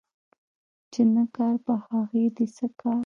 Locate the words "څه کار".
2.55-2.99